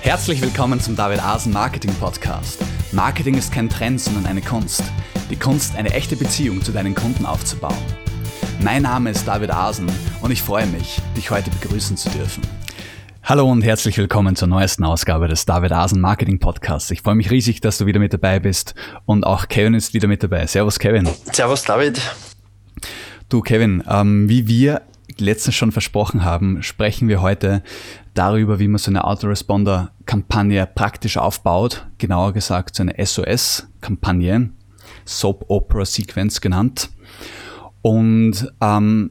[0.00, 2.64] Herzlich willkommen zum David Asen Marketing Podcast.
[2.92, 4.82] Marketing ist kein Trend, sondern eine Kunst.
[5.28, 7.76] Die Kunst, eine echte Beziehung zu deinen Kunden aufzubauen.
[8.62, 9.90] Mein Name ist David Asen
[10.22, 12.42] und ich freue mich, dich heute begrüßen zu dürfen.
[13.24, 16.90] Hallo und herzlich willkommen zur neuesten Ausgabe des David Asen Marketing Podcasts.
[16.92, 18.74] Ich freue mich riesig, dass du wieder mit dabei bist
[19.04, 20.46] und auch Kevin ist wieder mit dabei.
[20.46, 21.08] Servus Kevin.
[21.32, 22.00] Servus David.
[23.28, 24.82] Du Kevin, ähm, wie wir
[25.18, 27.62] letztens schon versprochen haben, sprechen wir heute
[28.18, 31.86] darüber, wie man so eine Autoresponder-Kampagne praktisch aufbaut.
[31.98, 34.50] Genauer gesagt, so eine SOS-Kampagne,
[35.04, 36.90] Soap Opera Sequence genannt.
[37.80, 39.10] Und ähm,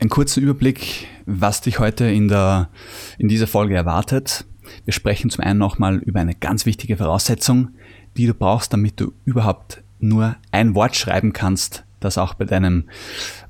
[0.00, 2.70] ein kurzer Überblick, was dich heute in, der,
[3.18, 4.46] in dieser Folge erwartet.
[4.84, 7.74] Wir sprechen zum einen nochmal über eine ganz wichtige Voraussetzung,
[8.16, 12.88] die du brauchst, damit du überhaupt nur ein Wort schreiben kannst, das auch bei deinem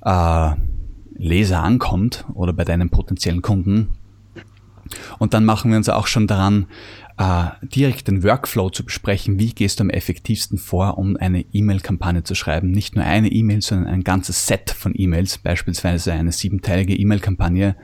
[0.05, 0.50] äh,
[1.16, 3.91] Leser ankommt oder bei deinen potenziellen Kunden.
[5.18, 6.66] Und dann machen wir uns auch schon daran,
[7.16, 9.39] äh, direkt den Workflow zu besprechen.
[9.39, 12.70] Wie gehst du am effektivsten vor, um eine E-Mail-Kampagne zu schreiben?
[12.70, 17.77] Nicht nur eine E-Mail, sondern ein ganzes Set von E-Mails, beispielsweise eine siebenteilige E-Mail-Kampagne.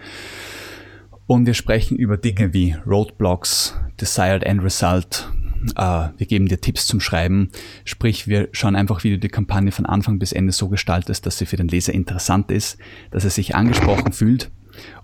[1.26, 5.30] Und wir sprechen über Dinge wie Roadblocks, Desired End Result,
[5.60, 7.50] wir geben dir Tipps zum Schreiben.
[7.84, 11.38] Sprich, wir schauen einfach, wie du die Kampagne von Anfang bis Ende so gestaltest, dass
[11.38, 12.78] sie für den Leser interessant ist,
[13.10, 14.50] dass er sich angesprochen fühlt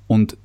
[0.06, 0.36] und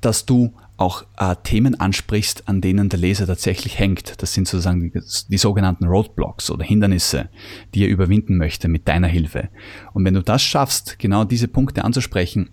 [0.00, 4.22] dass du auch äh, Themen ansprichst, an denen der Leser tatsächlich hängt.
[4.22, 7.30] Das sind sozusagen die, die, sogenannten Roadblocks oder Hindernisse,
[7.74, 9.48] die er überwinden möchte mit deiner Hilfe.
[9.94, 12.50] Und wenn du das schaffst, genau diese Punkte anzusprechen,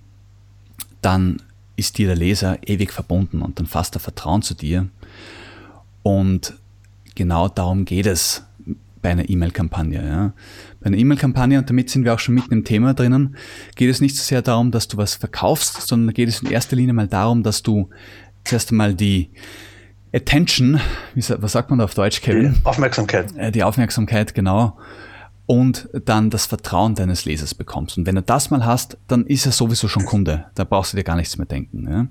[1.02, 1.42] dann
[1.76, 4.88] ist dir der Leser ewig verbunden und dann fasst er Vertrauen zu dir.
[6.02, 6.54] Und
[7.16, 8.44] genau darum geht es
[9.04, 10.04] bei einer E-Mail-Kampagne.
[10.04, 10.34] Ja.
[10.80, 13.36] Bei einer E-Mail-Kampagne, und damit sind wir auch schon mitten im Thema drinnen,
[13.76, 16.76] geht es nicht so sehr darum, dass du was verkaufst, sondern geht es in erster
[16.76, 17.90] Linie mal darum, dass du
[18.46, 19.30] zuerst einmal die
[20.14, 20.80] Attention,
[21.16, 22.54] was sagt man da auf Deutsch, Kevin?
[22.54, 23.36] Die Aufmerksamkeit.
[23.36, 24.78] Äh, die Aufmerksamkeit, genau.
[25.46, 27.98] Und dann das Vertrauen deines Lesers bekommst.
[27.98, 30.46] Und wenn du das mal hast, dann ist er sowieso schon Kunde.
[30.56, 31.88] Da brauchst du dir gar nichts mehr denken.
[31.92, 32.08] Ja.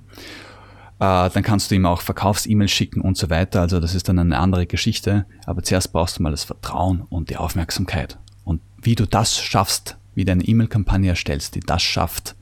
[1.02, 3.60] Äh, dann kannst du ihm auch Verkaufs-E-Mails schicken und so weiter.
[3.60, 5.26] Also das ist dann eine andere Geschichte.
[5.46, 8.20] Aber zuerst brauchst du mal das Vertrauen und die Aufmerksamkeit.
[8.44, 12.36] Und wie du das schaffst, wie du eine E-Mail-Kampagne erstellst, die das schafft,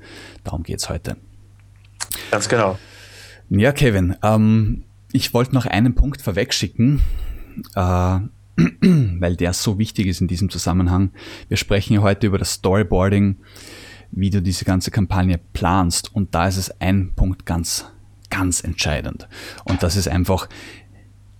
[0.44, 1.16] darum geht's heute.
[2.30, 2.78] Ganz genau.
[3.48, 7.00] Ja, Kevin, ähm, ich wollte noch einen Punkt vorwegschicken,
[7.76, 7.80] äh,
[8.82, 11.12] weil der so wichtig ist in diesem Zusammenhang.
[11.48, 13.36] Wir sprechen ja heute über das Storyboarding,
[14.10, 16.14] wie du diese ganze Kampagne planst.
[16.14, 17.86] Und da ist es ein Punkt ganz
[18.30, 19.28] ganz entscheidend.
[19.64, 20.48] Und das ist einfach,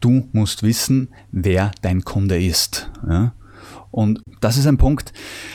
[0.01, 2.91] du musst wissen, wer dein Kunde ist.
[3.09, 3.33] Ja?
[3.91, 5.12] Und das ist ein Punkt,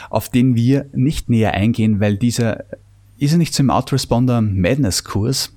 [0.10, 2.64] auf den wir nicht näher eingehen, weil dieser
[3.18, 5.54] ist ja nicht im Autoresponder Madness Kurs,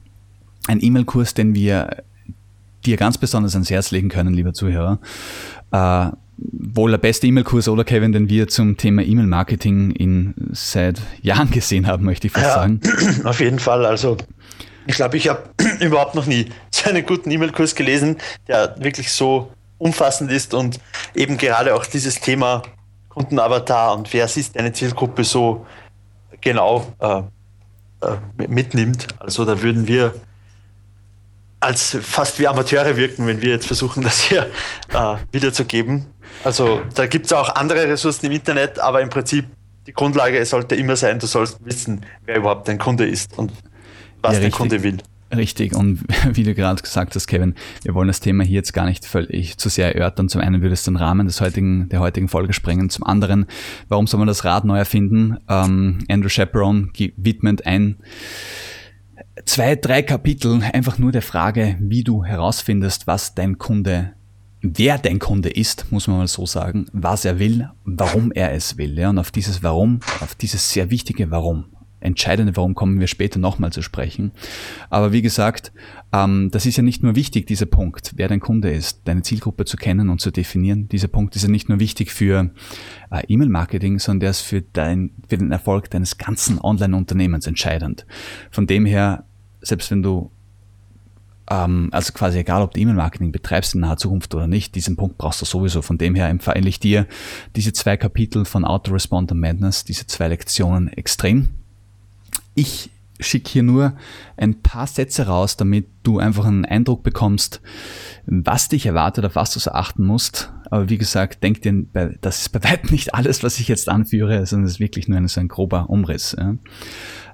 [0.69, 2.05] ein E-Mail-Kurs, den wir
[2.85, 5.01] dir ganz besonders ans Herz legen können, lieber Zuhörer.
[5.73, 11.51] Äh, wohl der beste E-Mail-Kurs oder Kevin, den wir zum Thema E-Mail-Marketing in seit Jahren
[11.51, 12.81] gesehen haben, möchte ich fast ja, sagen.
[13.25, 13.85] Auf jeden Fall.
[13.85, 14.17] Also
[14.89, 15.43] ich glaube, ich habe
[15.81, 18.17] überhaupt noch nie so einen guten E-Mail-Kurs gelesen,
[18.49, 20.81] der wirklich so umfassend ist und
[21.15, 22.63] eben gerade auch dieses Thema
[23.11, 25.67] Kundenavatar und wer ist deine Zielgruppe so
[26.41, 27.19] genau äh,
[28.01, 29.07] äh, mitnimmt.
[29.19, 30.15] Also da würden wir
[31.61, 34.51] als fast wie Amateure wirken, wenn wir jetzt versuchen, das hier
[34.95, 36.07] äh, wiederzugeben.
[36.45, 39.45] Also da gibt es auch andere Ressourcen im Internet, aber im Prinzip
[39.87, 43.53] die Grundlage sollte immer sein, du sollst wissen, wer überhaupt dein Kunde ist und
[44.23, 44.99] was ja, der Kunde will.
[45.35, 48.87] Richtig, und wie du gerade gesagt hast, Kevin, wir wollen das Thema hier jetzt gar
[48.87, 50.29] nicht völlig zu sehr erörtern.
[50.29, 52.89] Zum einen würde es den Rahmen des heutigen, der heutigen Folge sprengen.
[52.89, 53.47] Zum anderen,
[53.89, 55.37] warum soll man das Rad neu erfinden?
[55.49, 57.99] Ähm, Andrew Chaperon widmet ein,
[59.45, 64.13] zwei, drei Kapitel einfach nur der Frage, wie du herausfindest, was dein Kunde
[64.61, 68.77] wer dein Kunde ist, muss man mal so sagen, was er will, warum er es
[68.77, 68.99] will.
[68.99, 69.11] Ja?
[69.11, 71.67] Und auf dieses Warum, auf dieses sehr wichtige Warum,
[72.01, 74.33] entscheidende Warum kommen wir später nochmal zu sprechen.
[74.91, 75.73] Aber wie gesagt,
[76.13, 79.65] ähm, das ist ja nicht nur wichtig, dieser Punkt, wer dein Kunde ist, deine Zielgruppe
[79.65, 80.89] zu kennen und zu definieren.
[80.89, 82.51] Dieser Punkt ist ja nicht nur wichtig für
[83.11, 88.07] äh, E-Mail-Marketing, sondern der ist für, dein, für den Erfolg deines ganzen Online-Unternehmens entscheidend.
[88.51, 89.25] Von dem her,
[89.61, 90.31] selbst wenn du
[91.51, 95.19] ähm, also quasi egal, ob du E-Mail-Marketing betreibst in naher Zukunft oder nicht, diesen Punkt
[95.19, 95.83] brauchst du sowieso.
[95.83, 97.07] Von dem her empfehle ich dir
[97.57, 101.49] diese zwei Kapitel von Autoresponder Madness, diese zwei Lektionen extrem.
[102.59, 102.91] Ich
[103.21, 103.95] schicke hier nur
[104.37, 107.61] ein paar Sätze raus, damit du einfach einen Eindruck bekommst,
[108.27, 110.53] was dich erwartet, auf was du so achten musst.
[110.71, 111.85] Aber wie gesagt, denk dir,
[112.21, 115.19] das ist bei weitem nicht alles, was ich jetzt anführe, sondern es ist wirklich nur
[115.19, 116.35] ein, so ein grober Umriss.
[116.37, 116.57] Ja.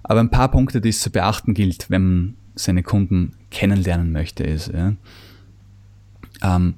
[0.03, 4.73] Aber ein paar Punkte, die es zu beachten gilt, wenn, seine Kunden kennenlernen möchte, ist,
[4.73, 4.94] ja,
[6.43, 6.75] ähm,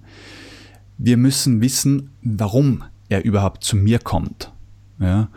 [0.99, 4.53] wir müssen wissen, warum er überhaupt zu mir kommt.
[4.99, 5.29] Ja?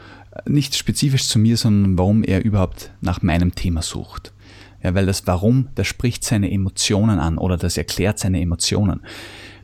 [0.46, 4.34] Nicht spezifisch zu mir, sondern warum er überhaupt nach meinem Thema sucht.
[4.82, 9.02] Ja, weil das Warum, das spricht seine Emotionen an oder das erklärt seine Emotionen.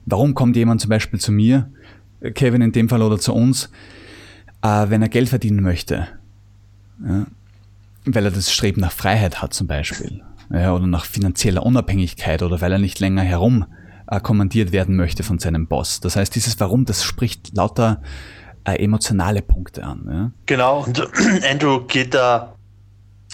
[0.06, 1.72] Warum kommt jemand zum Beispiel zu mir,
[2.34, 3.72] Kevin in dem Fall oder zu uns,
[4.62, 6.08] äh, wenn er Geld verdienen möchte?
[7.04, 7.28] Ja?
[8.06, 10.22] Weil er das Streben nach Freiheit hat zum Beispiel.
[10.52, 13.66] Ja, oder nach finanzieller Unabhängigkeit oder weil er nicht länger herum
[14.08, 16.02] äh, kommandiert werden möchte von seinem Boss.
[16.02, 18.02] Das heißt, dieses Warum, das spricht lauter
[18.66, 20.08] äh, emotionale Punkte an.
[20.10, 20.32] Ja?
[20.46, 21.00] Genau, und
[21.50, 22.56] Andrew geht da,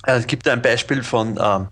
[0.06, 1.68] äh, gibt da ein Beispiel von ähm,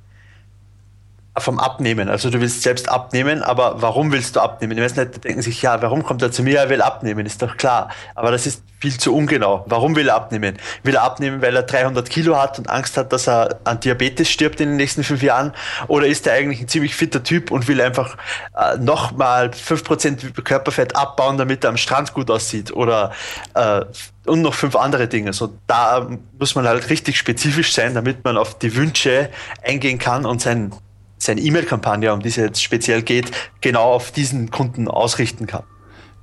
[1.38, 2.10] vom Abnehmen.
[2.10, 4.76] Also du willst selbst abnehmen, aber warum willst du abnehmen?
[4.76, 6.60] Die Leute denken sich, ja, warum kommt er zu mir?
[6.60, 7.90] Er will abnehmen, ist doch klar.
[8.16, 9.66] Aber das ist viel zu ungenau.
[9.68, 10.58] Warum will er abnehmen?
[10.84, 14.30] Will er abnehmen, weil er 300 Kilo hat und Angst hat, dass er an Diabetes
[14.30, 15.54] stirbt in den nächsten fünf Jahren?
[15.88, 18.18] Oder ist er eigentlich ein ziemlich fitter Typ und will einfach
[18.56, 22.72] äh, nochmal 5% Körperfett abbauen, damit er am Strand gut aussieht?
[22.72, 23.12] Oder
[23.54, 23.82] äh,
[24.26, 25.34] und noch fünf andere Dinge.
[25.34, 29.30] So, da muss man halt richtig spezifisch sein, damit man auf die Wünsche
[29.64, 30.72] eingehen kann und sein
[31.20, 33.32] seine E-Mail-Kampagne, um die es jetzt speziell geht,
[33.62, 35.64] genau auf diesen Kunden ausrichten kann.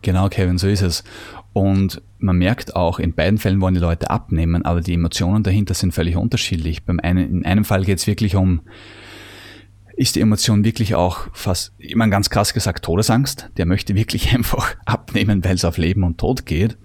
[0.03, 1.05] Genau, Kevin, so ist es.
[1.53, 5.75] Und man merkt auch, in beiden Fällen wollen die Leute abnehmen, aber die Emotionen dahinter
[5.75, 6.85] sind völlig unterschiedlich.
[6.85, 8.63] Beim einen, in einem Fall geht es wirklich um,
[9.97, 13.51] ist die Emotion wirklich auch fast, ich meine ganz krass gesagt, Todesangst.
[13.57, 16.77] Der möchte wirklich einfach abnehmen, weil es auf Leben und Tod geht.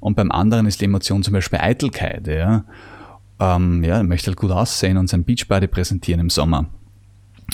[0.00, 2.26] Und beim anderen ist die Emotion zum Beispiel Eitelkeit.
[2.26, 2.64] Ja,
[3.38, 6.66] ähm, ja er möchte halt gut aussehen und sein Beachbody präsentieren im Sommer.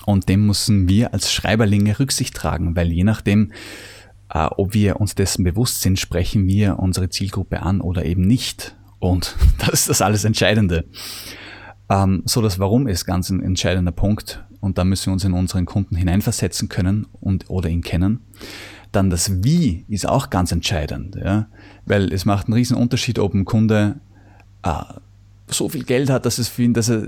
[0.07, 3.53] Und dem müssen wir als Schreiberlinge Rücksicht tragen, weil je nachdem,
[4.33, 8.77] äh, ob wir uns dessen bewusst sind, sprechen wir unsere Zielgruppe an oder eben nicht.
[8.99, 10.85] Und das ist das alles Entscheidende.
[11.89, 14.45] Ähm, so das Warum ist ganz ein entscheidender Punkt.
[14.61, 18.21] Und da müssen wir uns in unseren Kunden hineinversetzen können und oder ihn kennen.
[18.93, 21.49] Dann das Wie ist auch ganz entscheidend, ja?
[21.85, 24.01] weil es macht einen riesen Unterschied, ob ein Kunde
[24.63, 24.83] äh,
[25.53, 27.03] so viel Geld hat, dass es für ihn, dass er,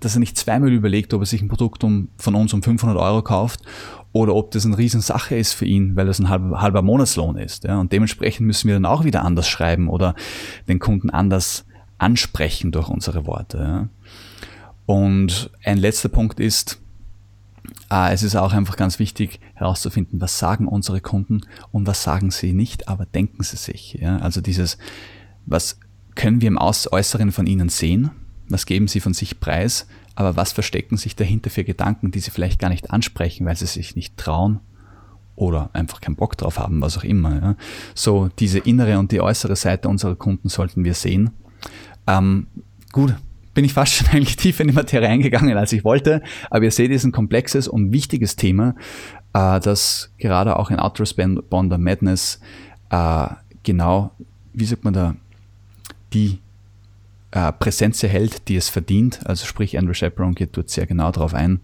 [0.00, 2.96] dass er nicht zweimal überlegt, ob er sich ein Produkt um, von uns um 500
[2.98, 3.60] Euro kauft
[4.12, 7.64] oder ob das eine Riesensache ist für ihn, weil das ein halber, halber Monatslohn ist.
[7.64, 7.78] Ja.
[7.78, 10.14] Und dementsprechend müssen wir dann auch wieder anders schreiben oder
[10.68, 11.64] den Kunden anders
[11.98, 13.58] ansprechen durch unsere Worte.
[13.58, 13.88] Ja.
[14.86, 16.80] Und ein letzter Punkt ist,
[17.90, 22.30] äh, es ist auch einfach ganz wichtig herauszufinden, was sagen unsere Kunden und was sagen
[22.30, 23.98] sie nicht, aber denken sie sich.
[24.00, 24.18] Ja.
[24.18, 24.78] Also dieses,
[25.46, 25.78] was
[26.20, 28.10] können wir im Äußeren von ihnen sehen?
[28.50, 29.86] Was geben sie von sich preis?
[30.14, 33.64] Aber was verstecken sich dahinter für Gedanken, die sie vielleicht gar nicht ansprechen, weil sie
[33.64, 34.60] sich nicht trauen
[35.34, 37.40] oder einfach keinen Bock drauf haben, was auch immer.
[37.40, 37.56] Ja?
[37.94, 41.30] So diese innere und die äußere Seite unserer Kunden sollten wir sehen.
[42.06, 42.48] Ähm,
[42.92, 43.14] gut,
[43.54, 46.70] bin ich fast schon eigentlich tiefer in die Materie eingegangen, als ich wollte, aber ihr
[46.70, 48.74] seht, es ist ein komplexes und wichtiges Thema,
[49.32, 52.40] äh, das gerade auch in Outresponder Madness
[52.90, 53.28] äh,
[53.62, 54.10] genau,
[54.52, 55.16] wie sagt man da,
[56.12, 56.38] die
[57.32, 59.20] äh, Präsenz erhält, die es verdient.
[59.24, 61.60] Also sprich, Andrew Chaperon geht dort sehr genau darauf ein.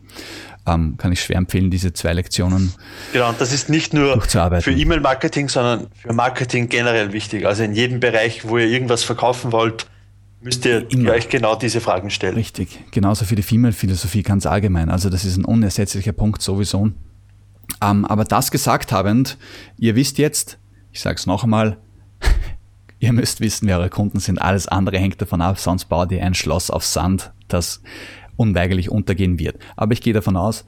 [0.67, 2.73] Ähm, kann ich schwer empfehlen, diese zwei Lektionen.
[3.13, 7.47] Genau, und das ist nicht nur für E-Mail-Marketing, sondern für Marketing generell wichtig.
[7.47, 9.87] Also in jedem Bereich, wo ihr irgendwas verkaufen wollt,
[10.41, 11.13] müsst ihr Immer.
[11.13, 12.35] euch genau diese Fragen stellen.
[12.35, 14.91] Richtig, genauso für die Female-Philosophie ganz allgemein.
[14.91, 16.91] Also das ist ein unersetzlicher Punkt sowieso.
[17.83, 19.39] Ähm, aber das gesagt habend,
[19.79, 20.59] ihr wisst jetzt,
[20.93, 21.79] ich sage es noch einmal,
[22.99, 24.41] Ihr müsst wissen, wer eure Kunden sind.
[24.41, 27.83] Alles andere hängt davon ab, sonst baut ihr ein Schloss auf Sand, das
[28.37, 29.59] unweigerlich untergehen wird.
[29.77, 30.65] Aber ich gehe davon aus,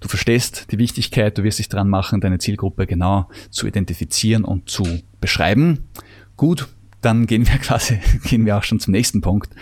[0.00, 4.68] du verstehst die Wichtigkeit, du wirst dich dran machen, deine Zielgruppe genau zu identifizieren und
[4.68, 4.84] zu
[5.20, 5.88] beschreiben.
[6.36, 6.68] Gut,
[7.00, 9.54] dann gehen wir quasi, gehen wir auch schon zum nächsten Punkt.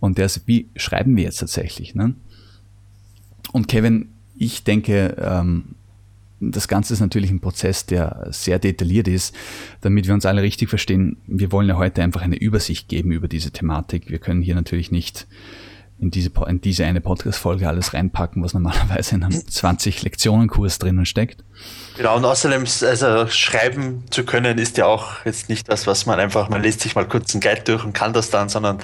[0.00, 1.94] Und der ist, wie schreiben wir jetzt tatsächlich?
[1.94, 2.14] Ne?
[3.52, 5.74] Und Kevin, ich denke, ähm,
[6.40, 9.34] das Ganze ist natürlich ein Prozess, der sehr detailliert ist,
[9.80, 11.18] damit wir uns alle richtig verstehen.
[11.26, 14.08] Wir wollen ja heute einfach eine Übersicht geben über diese Thematik.
[14.08, 15.26] Wir können hier natürlich nicht
[16.00, 21.44] in diese, in diese eine Podcast-Folge alles reinpacken, was normalerweise in einem 20-Lektionen-Kurs drinnen steckt.
[21.96, 26.20] Genau, und außerdem, also schreiben zu können, ist ja auch jetzt nicht das, was man
[26.20, 28.78] einfach, man liest sich mal kurz einen Guide durch und kann das dann, sondern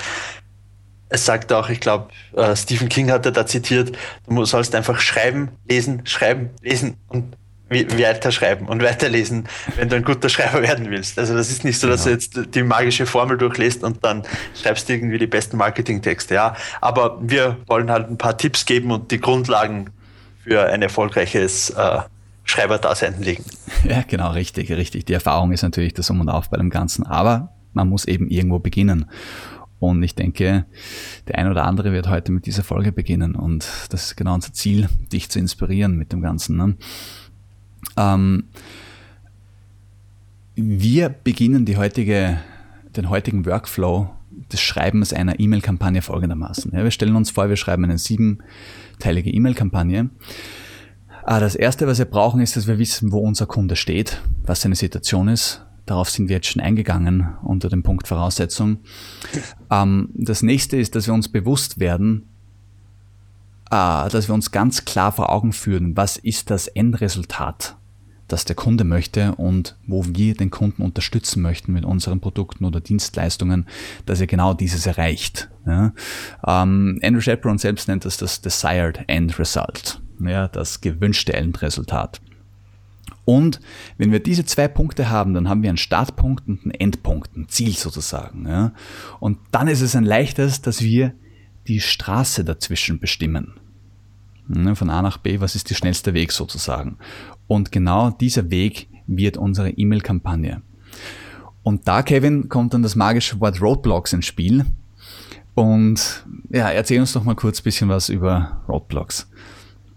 [1.09, 3.97] es sagt auch, ich glaube, äh, Stephen King hat er da zitiert,
[4.27, 7.37] du sollst einfach schreiben, lesen, schreiben, lesen und
[7.71, 11.18] weiterschreiben und weiterlesen, wenn du ein guter Schreiber werden willst.
[11.18, 12.16] Also das ist nicht so, dass genau.
[12.16, 14.23] du jetzt die magische Formel durchlässt und dann
[14.61, 16.35] schreibst du irgendwie die besten Marketingtexte.
[16.35, 19.90] Ja, aber wir wollen halt ein paar Tipps geben und die Grundlagen
[20.42, 22.00] für ein erfolgreiches äh,
[22.44, 23.44] Schreiberdasein legen.
[23.87, 25.04] Ja, genau, richtig, richtig.
[25.04, 28.28] Die Erfahrung ist natürlich das Um und Auf bei dem Ganzen, aber man muss eben
[28.28, 29.11] irgendwo beginnen.
[29.78, 30.64] Und ich denke,
[31.28, 33.35] der ein oder andere wird heute mit dieser Folge beginnen.
[33.35, 36.56] Und das ist genau unser Ziel, dich zu inspirieren mit dem Ganzen.
[36.56, 36.76] Ne?
[37.97, 38.45] Ähm,
[40.57, 42.38] wir beginnen die heutige,
[42.97, 44.11] den heutigen Workflow
[44.53, 46.73] des Schreibens einer E-Mail-Kampagne folgendermaßen.
[46.75, 50.11] Ja, wir stellen uns vor, wir schreiben eine siebenteilige E-Mail-Kampagne.
[51.25, 54.61] Ah, das erste, was wir brauchen, ist, dass wir wissen, wo unser Kunde steht, was
[54.61, 55.64] seine Situation ist.
[55.87, 58.79] Darauf sind wir jetzt schon eingegangen unter dem Punkt Voraussetzung.
[59.71, 62.29] Ähm, das nächste ist, dass wir uns bewusst werden,
[63.71, 67.76] dass wir uns ganz klar vor Augen führen, was ist das Endresultat
[68.28, 72.80] das der Kunde möchte und wo wir den Kunden unterstützen möchten mit unseren Produkten oder
[72.80, 73.66] Dienstleistungen,
[74.06, 75.50] dass er genau dieses erreicht.
[75.66, 75.92] Ja.
[76.47, 82.21] Ähm, Andrew Shepard selbst nennt das das Desired End Result, ja, das gewünschte Endresultat.
[83.26, 83.61] Und
[83.97, 87.49] wenn wir diese zwei Punkte haben, dann haben wir einen Startpunkt und einen Endpunkt, ein
[87.49, 88.47] Ziel sozusagen.
[88.47, 88.73] Ja.
[89.21, 91.14] Und dann ist es ein leichtes, dass wir
[91.66, 93.54] die Straße dazwischen bestimmen.
[94.75, 96.99] Von A nach B, was ist der schnellste Weg sozusagen?
[97.47, 100.62] Und genau dieser Weg wird unsere E-Mail-Kampagne.
[101.62, 104.66] Und da, Kevin, kommt dann das magische Wort Roadblocks ins Spiel.
[105.54, 109.30] Und ja, erzähl uns doch mal kurz ein bisschen was über Roadblocks.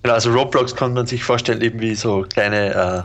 [0.04, 3.04] Genau, also Roadblocks kann man sich vorstellen, eben wie so kleine äh,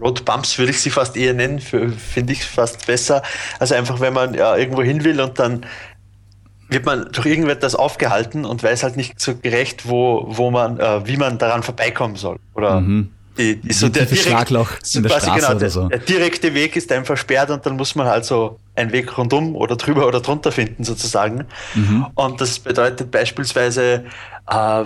[0.00, 3.22] Roadbumps würde ich sie fast eher nennen, finde ich fast besser.
[3.60, 5.64] Also einfach, wenn man ja, irgendwo hin will und dann
[6.68, 11.06] wird man durch irgendetwas aufgehalten und weiß halt nicht so gerecht, wo, wo man, äh,
[11.06, 12.38] wie man daran vorbeikommen soll.
[12.54, 13.10] Oder mhm.
[13.38, 15.88] die, die, so der, direkt, Schlagloch in der Straße genau, der, so.
[15.88, 19.54] der, direkte Weg ist einfach versperrt und dann muss man halt so einen Weg rundum
[19.56, 21.44] oder drüber oder drunter finden sozusagen.
[21.74, 22.06] Mhm.
[22.14, 24.04] Und das bedeutet beispielsweise,
[24.50, 24.84] äh,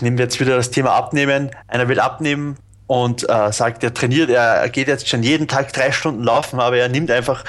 [0.00, 1.50] nehmen wir jetzt wieder das Thema Abnehmen.
[1.68, 2.56] Einer will abnehmen,
[2.86, 6.76] und äh, sagt, er trainiert, er geht jetzt schon jeden Tag drei Stunden laufen, aber
[6.76, 7.44] er nimmt einfach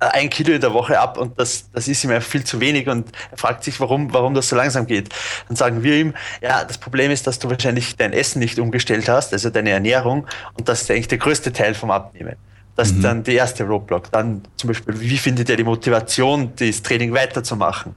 [0.00, 3.10] ein Kilo in der Woche ab und das, das ist ihm viel zu wenig und
[3.30, 5.08] er fragt sich, warum, warum das so langsam geht.
[5.48, 9.08] Dann sagen wir ihm, ja, das Problem ist, dass du wahrscheinlich dein Essen nicht umgestellt
[9.08, 12.36] hast, also deine Ernährung und das ist eigentlich der größte Teil vom Abnehmen.
[12.76, 12.96] Das mhm.
[12.96, 14.12] ist dann der erste Roadblock.
[14.12, 17.96] Dann zum Beispiel, wie findet er die Motivation, das Training weiterzumachen?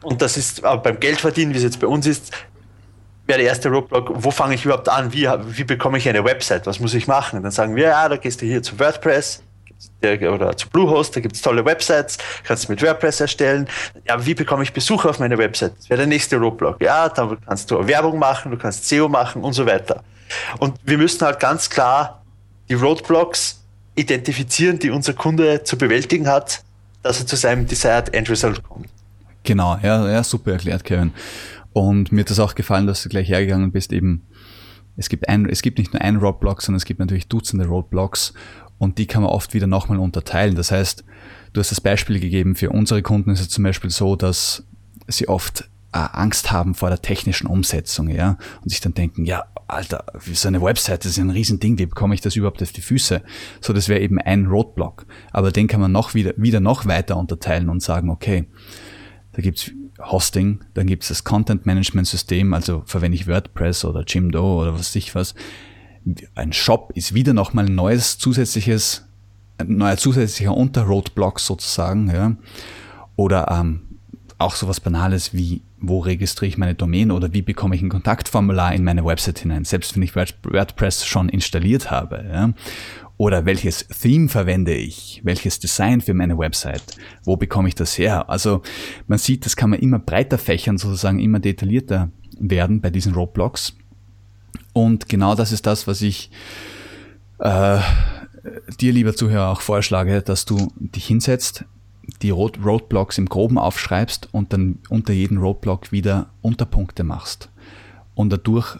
[0.00, 2.32] Und das ist aber beim Geldverdienen, wie es jetzt bei uns ist,
[3.26, 5.12] wäre der erste Roadblock, wo fange ich überhaupt an?
[5.12, 6.66] Wie, wie bekomme ich eine Website?
[6.66, 7.42] Was muss ich machen?
[7.42, 9.42] Dann sagen wir, ja, da gehst du hier zu WordPress,
[10.02, 13.68] oder zu Bluehost, da gibt es tolle Websites, kannst du mit WordPress erstellen.
[14.06, 15.74] Ja, wie bekomme ich Besucher auf meine Website?
[15.78, 16.82] Das wäre der nächste Roadblock.
[16.82, 20.02] Ja, da kannst du Werbung machen, du kannst SEO machen und so weiter.
[20.58, 22.22] Und wir müssen halt ganz klar
[22.68, 23.62] die Roadblocks
[23.94, 26.62] identifizieren, die unser Kunde zu bewältigen hat,
[27.02, 28.88] dass er zu seinem Desired End Result kommt.
[29.44, 31.12] Genau, ja, ja, super erklärt, Kevin.
[31.72, 34.26] Und mir hat das auch gefallen, dass du gleich hergegangen bist, eben,
[34.96, 38.34] es gibt, ein, es gibt nicht nur einen Roadblock, sondern es gibt natürlich Dutzende Roadblocks
[38.82, 40.56] und die kann man oft wieder nochmal unterteilen.
[40.56, 41.04] Das heißt,
[41.52, 44.64] du hast das Beispiel gegeben, für unsere Kunden ist es zum Beispiel so, dass
[45.06, 49.44] sie oft äh, Angst haben vor der technischen Umsetzung, ja, und sich dann denken, ja,
[49.68, 52.80] Alter, so eine Website, das ist ein Riesending, wie bekomme ich das überhaupt auf die
[52.80, 53.22] Füße?
[53.60, 55.06] So, das wäre eben ein Roadblock.
[55.30, 58.48] Aber den kann man noch wieder, wieder noch weiter unterteilen und sagen, okay,
[59.30, 59.70] da gibt's
[60.00, 64.96] Hosting, dann gibt's das Content Management System, also verwende ich WordPress oder Jimdo oder was
[64.96, 65.36] ich was
[66.34, 69.06] ein Shop ist wieder nochmal ein neues zusätzliches,
[69.58, 72.36] ein neuer zusätzlicher Unterroadblock sozusagen, ja.
[73.16, 73.82] Oder ähm,
[74.38, 78.74] auch sowas Banales wie, wo registriere ich meine Domain oder wie bekomme ich ein Kontaktformular
[78.74, 82.24] in meine Website hinein, selbst wenn ich WordPress schon installiert habe.
[82.30, 82.52] Ja.
[83.16, 85.20] Oder welches Theme verwende ich?
[85.22, 86.82] Welches Design für meine Website?
[87.24, 88.28] Wo bekomme ich das her?
[88.28, 88.62] Also
[89.06, 93.76] man sieht, das kann man immer breiter fächern, sozusagen immer detaillierter werden bei diesen Roadblocks.
[94.72, 96.30] Und genau das ist das, was ich
[97.38, 97.78] äh,
[98.80, 101.64] dir, lieber Zuhörer, auch vorschlage, dass du dich hinsetzt,
[102.22, 107.50] die Roadblocks im Groben aufschreibst und dann unter jedem Roadblock wieder Unterpunkte machst.
[108.14, 108.78] Und dadurch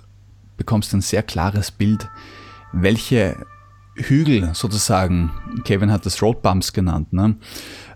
[0.57, 2.09] bekommst du ein sehr klares Bild,
[2.73, 3.37] welche
[3.95, 5.31] Hügel sozusagen,
[5.64, 7.37] Kevin hat das Roadbumps genannt, ne?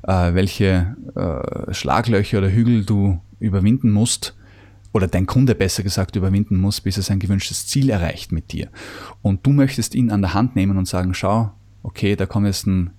[0.02, 4.34] äh, welche äh, Schlaglöcher oder Hügel du überwinden musst,
[4.92, 8.68] oder dein Kunde besser gesagt überwinden muss, bis er sein gewünschtes Ziel erreicht mit dir.
[9.22, 11.52] Und du möchtest ihn an der Hand nehmen und sagen, schau,
[11.82, 12.90] okay, da kommt jetzt ein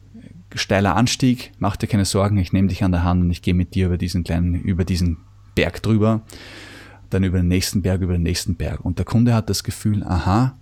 [0.55, 3.53] steiler Anstieg, mach dir keine Sorgen, ich nehme dich an der Hand und ich gehe
[3.53, 5.17] mit dir über diesen kleinen, über diesen
[5.55, 6.21] Berg drüber,
[7.09, 8.83] dann über den nächsten Berg, über den nächsten Berg.
[8.83, 10.57] Und der Kunde hat das Gefühl, aha,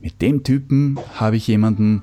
[0.00, 2.02] mit dem Typen habe ich jemanden,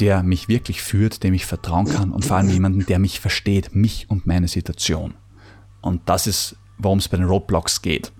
[0.00, 3.74] der mich wirklich führt, dem ich vertrauen kann und vor allem jemanden, der mich versteht,
[3.74, 5.14] mich und meine Situation.
[5.80, 8.12] Und das ist worum es bei den Roadblocks geht.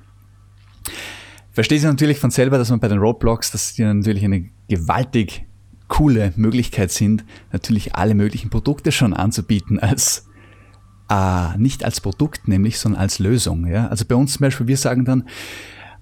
[1.52, 5.44] Versteht ihr natürlich von selber, dass man bei den Roadblocks, dass die natürlich eine gewaltig
[5.88, 10.28] coole Möglichkeit sind, natürlich alle möglichen Produkte schon anzubieten als
[11.10, 13.66] äh, nicht als Produkt nämlich, sondern als Lösung.
[13.66, 13.88] Ja?
[13.88, 15.24] Also bei uns zum Beispiel, wir sagen dann,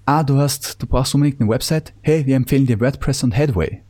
[0.05, 1.93] ah, du hast, du brauchst unbedingt eine Website.
[2.01, 3.81] Hey, wir empfehlen dir WordPress und Headway.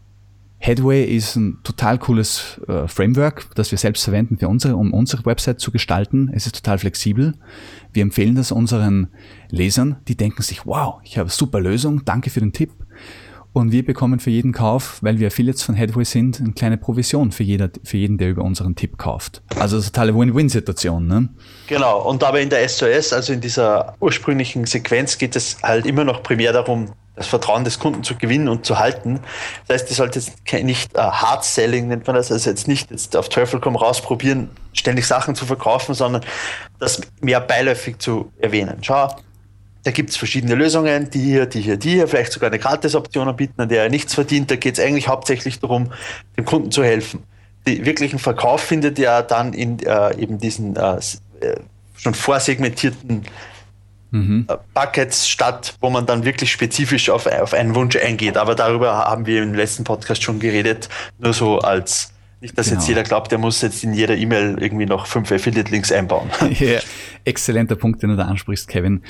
[0.60, 5.26] Headway ist ein total cooles äh, Framework, das wir selbst verwenden für unsere, um unsere
[5.26, 6.32] Website zu gestalten.
[6.34, 7.36] Es ist total flexibel.
[7.94, 9.10] Wir empfehlen das unseren
[9.50, 12.72] Lesern, die denken sich, wow, ich habe super Lösung, danke für den Tipp.
[13.54, 17.32] Und wir bekommen für jeden Kauf, weil wir Affiliates von Headway sind, eine kleine Provision
[17.32, 19.42] für, jeder, für jeden, der über unseren Tipp kauft.
[19.58, 21.08] Also eine totale Win-Win-Situation.
[21.08, 21.30] Ne?
[21.66, 26.04] Genau, und aber in der SOS, also in dieser ursprünglichen Sequenz, geht es halt immer
[26.04, 29.20] noch primär darum, das Vertrauen des Kunden zu gewinnen und zu halten.
[29.68, 32.92] Das heißt, ihr sollt jetzt nicht uh, Hard Selling nennt man das, also jetzt nicht
[32.92, 36.24] jetzt auf Teufel komm raus probieren, ständig Sachen zu verkaufen, sondern
[36.80, 38.78] das mehr beiläufig zu erwähnen.
[38.82, 39.10] Schau,
[39.84, 43.28] da gibt es verschiedene Lösungen, die hier, die hier, die hier, vielleicht sogar eine Gratis-Option
[43.28, 44.52] anbieten, an der er nichts verdient.
[44.52, 45.92] Da geht es eigentlich hauptsächlich darum,
[46.38, 47.24] dem Kunden zu helfen.
[47.66, 51.00] Den wirklichen Verkauf findet ja dann in äh, eben diesen äh,
[51.42, 51.56] äh
[52.00, 53.24] schon vorsegmentierten
[54.12, 54.48] mhm.
[54.74, 58.38] Buckets statt, wo man dann wirklich spezifisch auf, auf einen Wunsch eingeht.
[58.38, 62.80] Aber darüber haben wir im letzten Podcast schon geredet, nur so als nicht, dass genau.
[62.80, 66.30] jetzt jeder glaubt, der muss jetzt in jeder E-Mail irgendwie noch fünf Affiliate-Links einbauen.
[66.60, 66.82] yeah.
[67.26, 69.02] Exzellenter Punkt, den du da ansprichst, Kevin.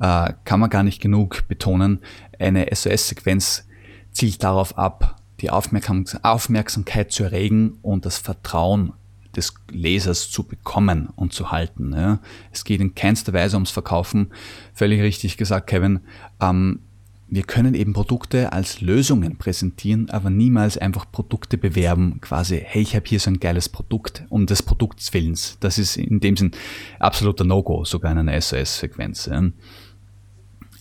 [0.00, 2.00] Äh, kann man gar nicht genug betonen.
[2.38, 3.66] Eine SOS-Sequenz
[4.12, 8.92] zielt darauf ab, die Aufmerksam Aufmerksamkeit zu erregen und das Vertrauen
[9.36, 11.92] des Lesers zu bekommen und zu halten.
[11.92, 12.20] Ja.
[12.52, 14.30] Es geht in keinster Weise ums Verkaufen.
[14.72, 16.00] Völlig richtig gesagt, Kevin.
[16.40, 16.80] Ähm,
[17.28, 22.94] wir können eben Produkte als Lösungen präsentieren, aber niemals einfach Produkte bewerben, quasi, hey, ich
[22.94, 25.56] habe hier so ein geiles Produkt um des Produkts willens.
[25.60, 26.52] Das ist in dem Sinn
[27.00, 29.30] absoluter No-Go, sogar in einer SOS-Sequenz.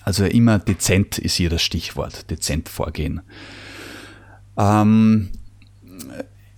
[0.03, 3.21] Also immer dezent ist hier das Stichwort, dezent vorgehen.
[4.57, 5.29] Ähm,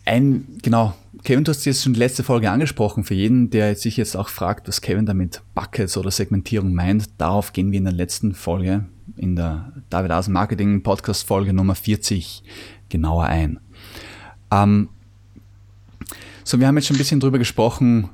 [0.03, 0.95] ein, genau,
[1.25, 3.03] Kevin, du hast jetzt schon die letzte Folge angesprochen.
[3.03, 7.51] Für jeden, der sich jetzt auch fragt, was Kevin damit Buckets oder Segmentierung meint, darauf
[7.51, 8.85] gehen wir in der letzten Folge,
[9.17, 12.43] in der David Asen Marketing Podcast Folge Nummer 40
[12.89, 13.59] genauer ein.
[14.51, 14.89] Ähm,
[16.43, 18.09] so, wir haben jetzt schon ein bisschen drüber gesprochen,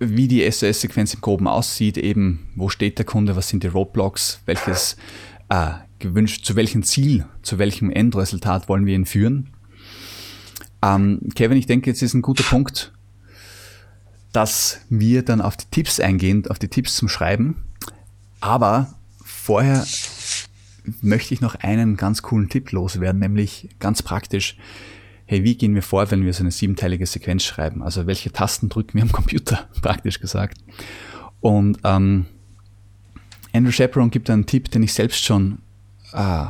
[0.00, 4.40] wie die SOS-Sequenz im Groben aussieht, eben wo steht der Kunde, was sind die Roadblocks,
[4.46, 4.96] welches
[5.48, 9.50] äh, gewünscht, zu welchem Ziel, zu welchem Endresultat wollen wir ihn führen.
[10.82, 12.92] Ähm, Kevin, ich denke, jetzt ist ein guter Punkt,
[14.32, 17.64] dass wir dann auf die Tipps eingehen, auf die Tipps zum Schreiben.
[18.40, 19.86] Aber vorher
[21.00, 24.56] möchte ich noch einen ganz coolen Tipp loswerden, nämlich ganz praktisch.
[25.28, 27.82] Hey, wie gehen wir vor, wenn wir so eine siebenteilige Sequenz schreiben?
[27.82, 30.58] Also welche Tasten drücken wir am Computer, praktisch gesagt.
[31.40, 32.26] Und ähm,
[33.52, 35.58] Andrew Chaperon gibt einen Tipp, den ich selbst schon
[36.12, 36.44] äh,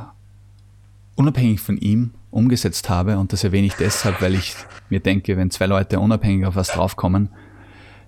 [1.16, 3.18] unabhängig von ihm umgesetzt habe.
[3.18, 4.54] Und das erwähne ich deshalb, weil ich
[4.88, 7.30] mir denke, wenn zwei Leute unabhängig auf was draufkommen,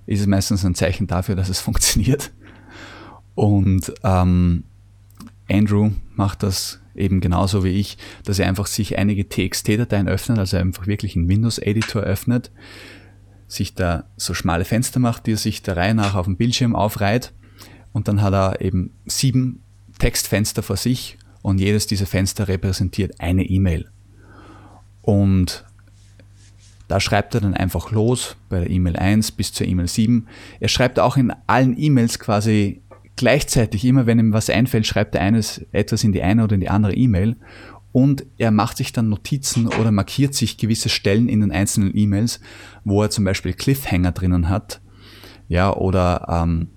[0.06, 2.30] ist es meistens ein Zeichen dafür, dass es funktioniert.
[3.34, 4.64] Und ähm,
[5.50, 10.56] Andrew macht das eben genauso wie ich, dass er einfach sich einige TXT-Dateien öffnet, also
[10.56, 12.50] einfach wirklich einen Windows-Editor öffnet,
[13.46, 16.74] sich da so schmale Fenster macht, die er sich der Reihe nach auf dem Bildschirm
[16.74, 17.32] aufreiht
[17.92, 19.62] und dann hat er eben sieben
[19.98, 23.88] Textfenster vor sich und jedes dieser Fenster repräsentiert eine E-Mail.
[25.02, 25.64] Und
[26.88, 30.26] da schreibt er dann einfach los bei der E-Mail 1 bis zur E-Mail 7.
[30.58, 32.82] Er schreibt auch in allen E-Mails quasi
[33.16, 36.60] gleichzeitig, immer wenn ihm was einfällt, schreibt er eines, etwas in die eine oder in
[36.60, 37.36] die andere E-Mail.
[37.92, 42.40] Und er macht sich dann Notizen oder markiert sich gewisse Stellen in den einzelnen E-Mails,
[42.84, 44.80] wo er zum Beispiel Cliffhanger drinnen hat.
[45.48, 46.68] Ja, oder ähm,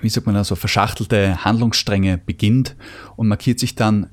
[0.00, 2.76] wie sagt man da, so verschachtelte Handlungsstränge beginnt
[3.16, 4.08] und markiert sich dann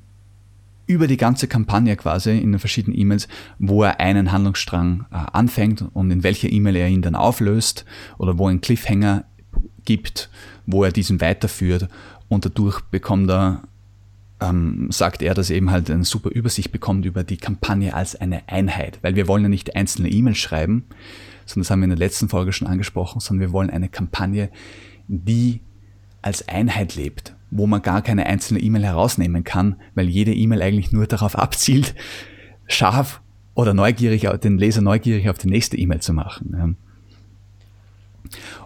[0.86, 5.84] über die ganze Kampagne quasi in den verschiedenen E-Mails, wo er einen Handlungsstrang äh, anfängt
[5.92, 7.84] und in welcher E-Mail er ihn dann auflöst
[8.18, 9.24] oder wo ein Cliffhanger
[9.84, 10.28] gibt,
[10.66, 11.88] wo er diesen weiterführt
[12.28, 13.62] und dadurch bekommt er,
[14.40, 18.16] ähm, sagt er, dass er eben halt eine super Übersicht bekommt über die Kampagne als
[18.16, 20.84] eine Einheit, weil wir wollen ja nicht einzelne E-Mails schreiben,
[21.46, 24.50] sondern das haben wir in der letzten Folge schon angesprochen, sondern wir wollen eine Kampagne,
[25.08, 25.60] die
[26.22, 30.92] als Einheit lebt, wo man gar keine einzelne E-Mail herausnehmen kann, weil jede E-Mail eigentlich
[30.92, 31.94] nur darauf abzielt,
[32.66, 33.20] scharf
[33.54, 36.76] oder neugierig, den Leser neugierig auf die nächste E-Mail zu machen.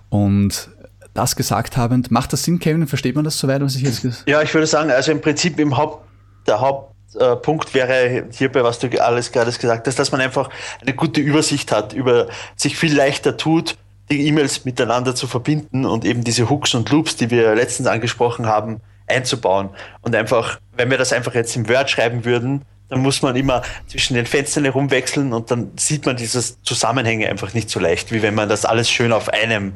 [0.09, 0.71] Und
[1.15, 2.87] das gesagt habend, macht das Sinn, Kevin?
[2.87, 5.59] Versteht man das soweit, was ich jetzt gesagt Ja, ich würde sagen, also im Prinzip
[5.59, 6.07] im Haupt,
[6.47, 11.21] der Hauptpunkt wäre hierbei, was du alles gerade gesagt hast, dass man einfach eine gute
[11.21, 13.77] Übersicht hat, über sich viel leichter tut,
[14.11, 18.47] die E-Mails miteinander zu verbinden und eben diese Hooks und Loops, die wir letztens angesprochen
[18.47, 19.71] haben, einzubauen.
[20.03, 23.63] Und einfach, wenn wir das einfach jetzt im Word schreiben würden, dann muss man immer
[23.89, 28.23] zwischen den Fenstern herumwechseln und dann sieht man dieses Zusammenhänge einfach nicht so leicht, wie
[28.23, 29.75] wenn man das alles schön auf einem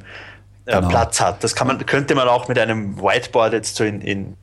[0.67, 0.89] äh, genau.
[0.89, 1.43] Platz hat.
[1.43, 4.37] Das kann man, könnte man auch mit einem Whiteboard jetzt so in, in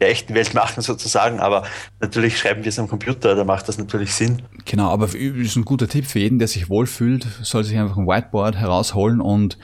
[0.00, 1.64] der echten Welt machen sozusagen, aber
[2.00, 4.42] natürlich schreiben wir es am Computer, da macht das natürlich Sinn.
[4.64, 8.06] Genau, aber ist ein guter Tipp für jeden, der sich wohlfühlt, soll sich einfach ein
[8.06, 9.58] Whiteboard herausholen und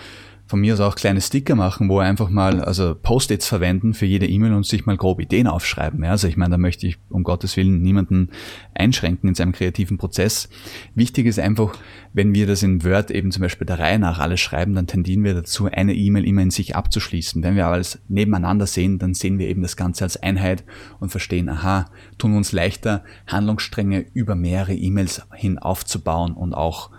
[0.47, 4.27] von mir aus auch kleine Sticker machen, wo einfach mal, also Post-its verwenden für jede
[4.27, 6.03] E-Mail und sich mal grob Ideen aufschreiben.
[6.05, 8.31] Ja, also ich meine, da möchte ich um Gottes Willen niemanden
[8.75, 10.49] einschränken in seinem kreativen Prozess.
[10.95, 11.77] Wichtig ist einfach,
[12.13, 15.25] wenn wir das in Word eben zum Beispiel der Reihe nach alles schreiben, dann tendieren
[15.25, 17.43] wir dazu, eine E-Mail immer in sich abzuschließen.
[17.43, 20.65] Wenn wir alles nebeneinander sehen, dann sehen wir eben das Ganze als Einheit
[21.01, 21.87] und verstehen, aha,
[22.19, 26.91] tun uns leichter, Handlungsstränge über mehrere E-Mails hin aufzubauen und auch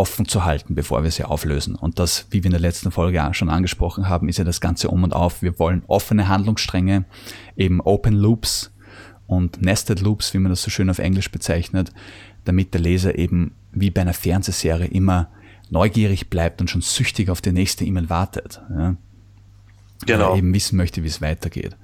[0.00, 1.74] offen zu halten, bevor wir sie auflösen.
[1.74, 4.88] Und das, wie wir in der letzten Folge schon angesprochen haben, ist ja das Ganze
[4.88, 5.42] um und auf.
[5.42, 7.04] Wir wollen offene Handlungsstränge,
[7.54, 8.72] eben Open Loops
[9.26, 11.92] und Nested Loops, wie man das so schön auf Englisch bezeichnet,
[12.46, 15.28] damit der Leser eben wie bei einer Fernsehserie immer
[15.68, 18.62] neugierig bleibt und schon süchtig auf die nächste E-Mail wartet.
[18.74, 18.96] Ja?
[20.06, 20.30] Genau.
[20.30, 21.76] Oder eben wissen möchte, wie es weitergeht.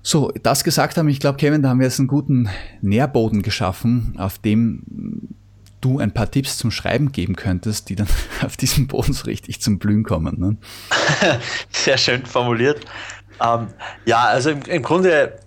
[0.00, 2.48] So, das gesagt haben, ich glaube, Kevin, da haben wir jetzt einen guten
[2.80, 4.82] Nährboden geschaffen, auf dem
[5.82, 8.08] du ein paar Tipps zum Schreiben geben könntest, die dann
[8.42, 10.40] auf diesem Boden so richtig zum Blühen kommen.
[10.40, 10.56] Ne?
[11.70, 12.80] Sehr schön formuliert.
[13.40, 13.68] Ähm,
[14.06, 15.38] ja, also im, im, Grunde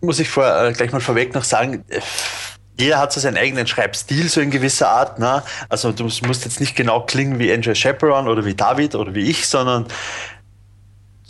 [0.00, 2.00] muss ich vor, äh, gleich mal vorweg noch sagen, äh,
[2.78, 5.18] jeder hat so seinen eigenen Schreibstil, so in gewisser Art.
[5.18, 5.42] Ne?
[5.68, 9.28] Also du musst jetzt nicht genau klingen wie Andrew Chaperon oder wie David oder wie
[9.30, 9.86] ich, sondern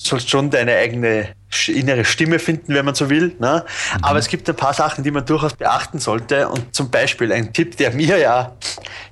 [0.03, 1.29] sollst schon deine eigene
[1.69, 3.37] innere Stimme finden, wenn man so will.
[3.39, 3.65] Ne?
[3.65, 4.05] Mhm.
[4.05, 6.49] Aber es gibt ein paar Sachen, die man durchaus beachten sollte.
[6.49, 8.57] Und zum Beispiel ein Tipp, der mir ja,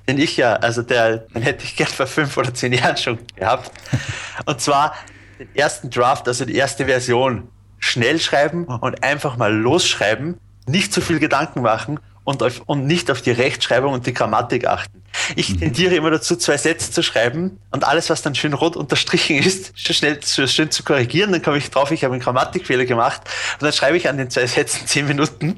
[0.07, 3.19] den ich ja, also der, den hätte ich gern vor fünf oder zehn Jahren schon
[3.35, 3.71] gehabt.
[4.45, 4.95] Und zwar
[5.37, 10.99] den ersten Draft, also die erste Version, schnell schreiben und einfach mal losschreiben, nicht zu
[10.99, 15.01] viel Gedanken machen und, auf, und nicht auf die Rechtschreibung und die Grammatik achten.
[15.35, 15.61] Ich mhm.
[15.61, 19.71] tendiere immer dazu, zwei Sätze zu schreiben und alles, was dann schön rot unterstrichen ist,
[19.75, 21.31] schnell schön zu korrigieren.
[21.31, 23.21] Dann komme ich drauf, ich habe einen Grammatikfehler gemacht
[23.53, 25.55] und dann schreibe ich an den zwei Sätzen zehn Minuten,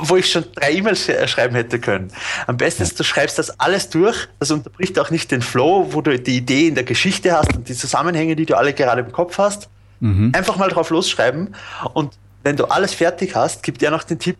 [0.00, 2.12] wo ich schon drei E-Mails schreiben hätte können.
[2.46, 4.28] Am besten ist, du schreibst das alles durch.
[4.40, 7.66] Das unterbricht auch nicht den Flow, wo du die Idee in der Geschichte hast und
[7.70, 9.70] die Zusammenhänge, die du alle gerade im Kopf hast.
[10.00, 10.32] Mhm.
[10.34, 11.54] Einfach mal drauf losschreiben
[11.94, 12.12] und
[12.42, 14.36] wenn du alles fertig hast, gibt dir noch den Tipp,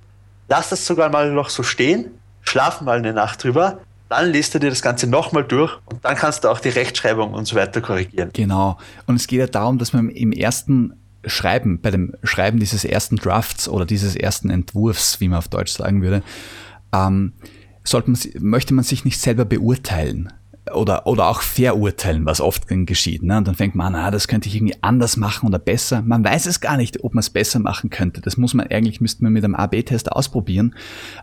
[0.49, 2.11] lass das sogar mal noch so stehen,
[2.43, 6.15] schlaf mal eine Nacht drüber, dann liest du dir das Ganze nochmal durch und dann
[6.15, 8.31] kannst du auch die Rechtschreibung und so weiter korrigieren.
[8.33, 8.79] Genau.
[9.07, 10.95] Und es geht ja darum, dass man im ersten
[11.27, 15.73] Schreiben, bei dem Schreiben dieses ersten Drafts oder dieses ersten Entwurfs, wie man auf Deutsch
[15.73, 16.23] sagen würde,
[16.93, 17.33] ähm,
[17.83, 20.33] sollte man, möchte man sich nicht selber beurteilen
[20.73, 23.23] oder, oder auch verurteilen, was oft geschieht.
[23.23, 23.37] Ne?
[23.37, 26.03] Und dann fängt man an, ah, das könnte ich irgendwie anders machen oder besser.
[26.03, 28.21] Man weiß es gar nicht, ob man es besser machen könnte.
[28.21, 30.75] Das muss man eigentlich, müsste man mit einem AB-Test ausprobieren.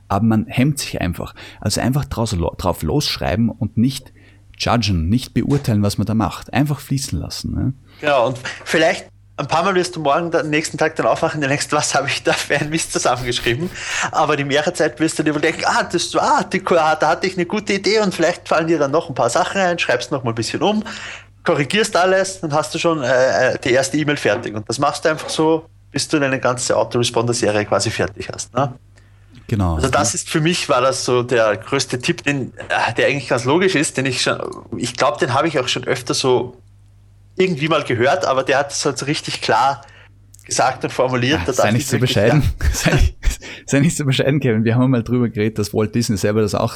[0.08, 1.34] Aber man hemmt sich einfach.
[1.60, 4.14] Also einfach draus, drauf losschreiben und nicht
[4.58, 6.54] judgen, nicht beurteilen, was man da macht.
[6.54, 7.54] Einfach fließen lassen.
[7.54, 7.74] Ne?
[8.00, 11.50] Genau, und vielleicht ein paar Mal wirst du morgen, den nächsten Tag dann aufwachen und
[11.50, 13.70] denkst, was habe ich da für ein Mist zusammengeschrieben?
[14.12, 17.28] Aber die mehrere Zeit wirst du dir wohl denken, ah, das, ah, die, da hatte
[17.28, 20.12] ich eine gute Idee und vielleicht fallen dir dann noch ein paar Sachen ein, schreibst
[20.12, 20.84] noch mal ein bisschen um,
[21.44, 24.54] korrigierst alles, dann hast du schon äh, äh, die erste E-Mail fertig.
[24.54, 28.54] Und das machst du einfach so, bis du deine ganze Autoresponder-Serie quasi fertig hast.
[28.54, 28.74] Ne?
[29.48, 29.76] Genau.
[29.76, 33.28] Also das ist für mich war das so der größte Tipp, den, äh, der eigentlich
[33.28, 34.40] ganz logisch ist, den ich schon,
[34.78, 36.61] ich glaube, den habe ich auch schon öfter so
[37.36, 39.82] irgendwie mal gehört, aber der hat es halt so richtig klar
[40.46, 41.42] gesagt und formuliert.
[41.48, 42.44] Ja, sei nicht so bescheiden.
[42.74, 43.16] sei, nicht,
[43.66, 44.64] sei nicht so bescheiden, Kevin.
[44.64, 46.76] Wir haben mal drüber geredet, dass Walt Disney selber das auch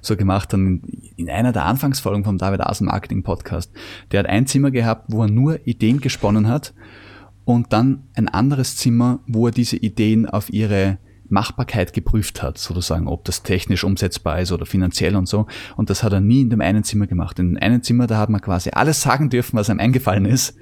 [0.00, 0.60] so gemacht hat.
[0.60, 3.72] In einer der Anfangsfolgen vom David Asen Marketing Podcast.
[4.10, 6.74] Der hat ein Zimmer gehabt, wo er nur Ideen gesponnen hat
[7.44, 10.98] und dann ein anderes Zimmer, wo er diese Ideen auf ihre
[11.32, 15.46] Machbarkeit geprüft hat, sozusagen, ob das technisch umsetzbar ist oder finanziell und so.
[15.76, 17.38] Und das hat er nie in dem einen Zimmer gemacht.
[17.38, 20.54] In dem einen Zimmer, da hat man quasi alles sagen dürfen, was einem eingefallen ist.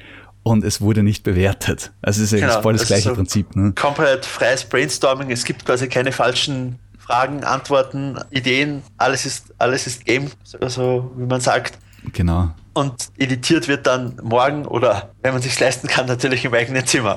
[0.43, 1.93] Und es wurde nicht bewertet.
[2.01, 3.55] Also es ist genau, voll das gleiche so Prinzip.
[3.57, 3.73] Ne?
[3.73, 5.31] Komplett freies Brainstorming.
[5.31, 8.83] Es gibt quasi keine falschen Fragen, Antworten, Ideen.
[8.97, 11.79] Alles ist, alles ist Game, so wie man sagt.
[12.13, 12.55] Genau.
[12.73, 17.17] Und editiert wird dann morgen oder wenn man sich leisten kann, natürlich im eigenen Zimmer.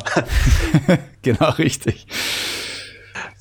[1.21, 2.07] genau, richtig.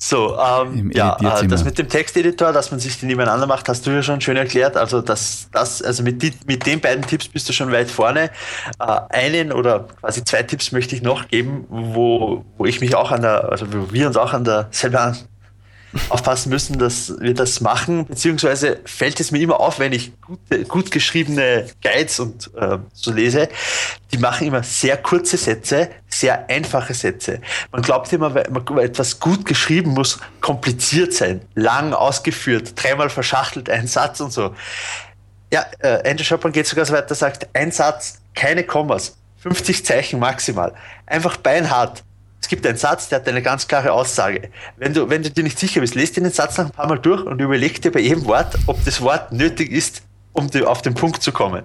[0.05, 3.87] So, ähm, ja, äh, das mit dem Texteditor, dass man sich die nebeneinander macht, hast
[3.87, 4.75] du ja schon schön erklärt.
[4.75, 8.29] Also das, das, also mit, die, mit den beiden Tipps bist du schon weit vorne.
[8.79, 13.11] Äh, einen oder quasi zwei Tipps möchte ich noch geben, wo, wo ich mich auch
[13.11, 15.15] an der, also wo wir uns auch an der selber
[16.09, 20.63] aufpassen müssen, dass wir das machen, beziehungsweise fällt es mir immer auf, wenn ich gute,
[20.65, 23.49] gut geschriebene Guides und äh, so lese,
[24.11, 27.41] die machen immer sehr kurze Sätze, sehr einfache Sätze.
[27.71, 34.19] Man glaubt immer, etwas gut geschrieben muss kompliziert sein, lang ausgeführt, dreimal verschachtelt, ein Satz
[34.19, 34.55] und so.
[35.51, 40.19] Ja, äh, Andrew Chopin geht sogar so weiter, sagt, ein Satz, keine Kommas, 50 Zeichen
[40.19, 40.73] maximal.
[41.05, 42.03] Einfach beinhart
[42.43, 44.49] es gibt einen Satz, der hat eine ganz klare Aussage.
[44.75, 46.87] Wenn du, wenn du dir nicht sicher bist, lest dir den Satz noch ein paar
[46.87, 50.01] Mal durch und überleg dir bei jedem Wort, ob das Wort nötig ist,
[50.33, 51.63] um auf den Punkt zu kommen.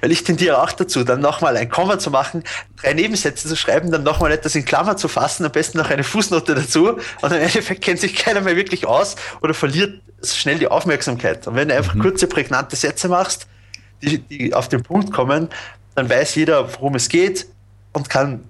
[0.00, 2.44] Weil ich tendiere auch dazu, dann nochmal ein Komma zu machen,
[2.80, 6.04] drei Nebensätze zu schreiben, dann nochmal etwas in Klammer zu fassen, am besten noch eine
[6.04, 6.90] Fußnote dazu
[7.22, 11.48] und im Endeffekt kennt sich keiner mehr wirklich aus oder verliert schnell die Aufmerksamkeit.
[11.48, 12.02] Und wenn du einfach mhm.
[12.02, 13.48] kurze, prägnante Sätze machst,
[14.00, 15.48] die, die auf den Punkt kommen,
[15.96, 17.48] dann weiß jeder, worum es geht
[17.92, 18.44] und kann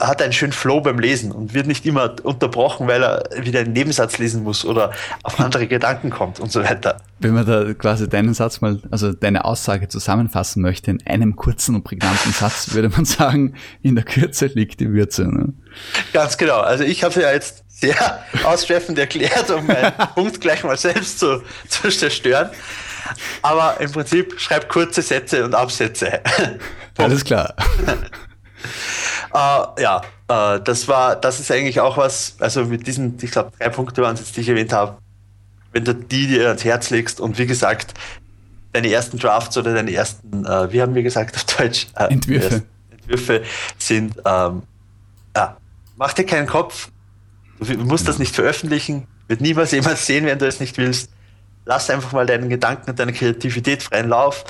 [0.00, 3.72] hat einen schönen Flow beim Lesen und wird nicht immer unterbrochen, weil er wieder einen
[3.72, 6.98] Nebensatz lesen muss oder auf andere Gedanken kommt und so weiter.
[7.18, 11.74] Wenn man da quasi deinen Satz mal, also deine Aussage zusammenfassen möchte in einem kurzen
[11.74, 15.24] und prägnanten Satz, würde man sagen, in der Kürze liegt die Würze.
[15.24, 15.52] Ne?
[16.12, 16.60] Ganz genau.
[16.60, 21.42] Also ich habe ja jetzt sehr ausschweifend erklärt, um meinen Punkt gleich mal selbst zu,
[21.68, 22.50] zu zerstören.
[23.42, 26.20] Aber im Prinzip schreib kurze Sätze und Absätze.
[26.96, 27.54] Alles klar.
[29.32, 33.52] Äh, ja, äh, das war, das ist eigentlich auch was, also mit diesen, ich glaube,
[33.58, 34.98] drei Punkte waren es jetzt, die ich erwähnt habe,
[35.72, 37.94] wenn du die dir ans Herz legst und wie gesagt,
[38.72, 41.88] deine ersten Drafts oder deine ersten, äh, wie haben wir gesagt auf Deutsch?
[41.96, 42.62] Äh, Entwürfe.
[42.90, 43.42] Entwürfe
[43.78, 44.62] sind, ähm,
[45.34, 45.56] ja,
[45.96, 46.90] mach dir keinen Kopf,
[47.58, 51.10] du musst das nicht veröffentlichen, wird niemals jemand sehen, wenn du es nicht willst
[51.66, 54.44] lass einfach mal deinen Gedanken und deine Kreativität freien Lauf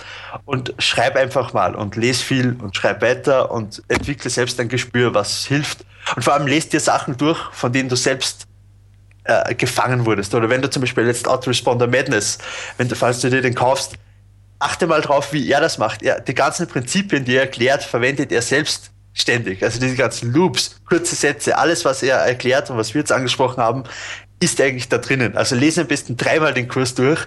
[0.44, 5.14] und schreib einfach mal und lese viel und schreib weiter und entwickle selbst ein Gespür,
[5.14, 5.84] was hilft.
[6.14, 8.46] Und vor allem lest dir Sachen durch, von denen du selbst
[9.24, 10.34] äh, gefangen wurdest.
[10.34, 12.38] Oder wenn du zum Beispiel jetzt Autoresponder Madness,
[12.76, 13.94] wenn du, falls du dir den kaufst,
[14.58, 16.02] achte mal drauf, wie er das macht.
[16.02, 19.62] Er, die ganzen Prinzipien, die er erklärt, verwendet er selbst ständig.
[19.62, 23.62] Also diese ganzen Loops, kurze Sätze, alles, was er erklärt und was wir jetzt angesprochen
[23.62, 23.84] haben,
[24.40, 25.36] ist eigentlich da drinnen.
[25.36, 27.26] Also lese am besten dreimal den Kurs durch.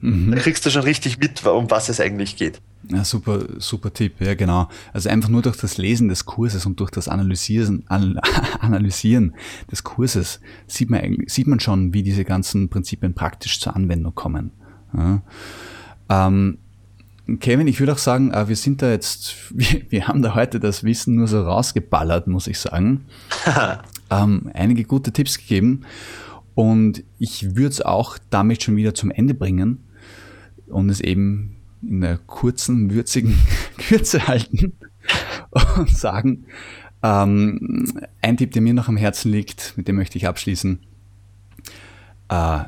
[0.00, 0.30] Mhm.
[0.30, 2.60] Dann kriegst du schon richtig mit, um was es eigentlich geht.
[2.88, 4.68] Ja, super, super Tipp, ja genau.
[4.92, 7.84] Also einfach nur durch das Lesen des Kurses und durch das Analysieren,
[8.60, 9.34] Analysieren
[9.70, 14.52] des Kurses sieht man, sieht man schon, wie diese ganzen Prinzipien praktisch zur Anwendung kommen.
[14.96, 15.22] Ja.
[16.08, 16.58] Ähm,
[17.40, 20.60] Kevin, ich würde auch sagen, äh, wir sind da jetzt, wir, wir, haben da heute
[20.60, 23.04] das Wissen nur so rausgeballert, muss ich sagen.
[24.10, 25.84] ähm, einige gute Tipps gegeben.
[26.58, 29.78] Und ich würde es auch damit schon wieder zum Ende bringen
[30.66, 33.38] und es eben in einer kurzen, würzigen
[33.78, 34.72] Kürze halten
[35.76, 36.46] und sagen,
[37.04, 37.86] ähm,
[38.20, 40.80] ein Tipp, der mir noch am Herzen liegt, mit dem möchte ich abschließen.
[42.28, 42.64] Äh,